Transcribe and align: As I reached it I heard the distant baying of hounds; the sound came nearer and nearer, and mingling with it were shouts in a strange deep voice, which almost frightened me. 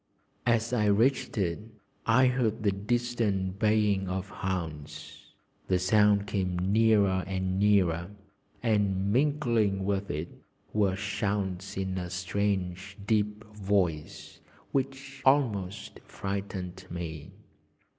As 0.47 0.73
I 0.73 0.87
reached 0.87 1.37
it 1.37 1.59
I 2.07 2.25
heard 2.25 2.63
the 2.63 2.71
distant 2.71 3.59
baying 3.59 4.09
of 4.09 4.29
hounds; 4.29 5.27
the 5.67 5.77
sound 5.77 6.25
came 6.25 6.57
nearer 6.57 7.23
and 7.27 7.59
nearer, 7.59 8.09
and 8.63 9.13
mingling 9.13 9.85
with 9.85 10.09
it 10.09 10.41
were 10.73 10.95
shouts 10.95 11.77
in 11.77 11.99
a 11.99 12.09
strange 12.09 12.97
deep 13.05 13.43
voice, 13.55 14.39
which 14.71 15.21
almost 15.23 15.99
frightened 15.99 16.83
me. 16.89 17.29